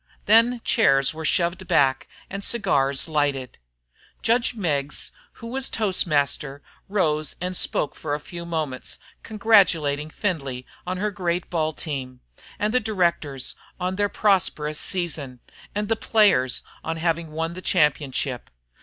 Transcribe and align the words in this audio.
Then 0.25 0.61
chairs 0.63 1.13
were 1.13 1.23
shoved 1.25 1.67
back 1.67 2.07
and 2.27 2.43
cigars 2.43 3.07
lighted. 3.07 3.59
Judge 4.23 4.55
Meggs, 4.55 5.11
who 5.33 5.45
was 5.45 5.69
toastmaster, 5.69 6.63
rose 6.89 7.35
and 7.39 7.55
spoke 7.55 7.93
for 7.93 8.15
a 8.15 8.19
few 8.19 8.43
moments, 8.43 8.97
congratulating 9.21 10.09
Findlay 10.09 10.65
on 10.87 10.97
her 10.97 11.11
great 11.11 11.51
ball 11.51 11.71
team, 11.71 12.19
and 12.57 12.73
the 12.73 12.79
directors 12.79 13.53
on 13.79 13.95
their 13.95 14.09
prosperous 14.09 14.79
season, 14.79 15.39
and 15.75 15.87
the 15.87 15.95
players 15.95 16.63
on 16.83 16.97
having 16.97 17.29
won 17.29 17.53
the 17.53 17.61
championship. 17.61 18.49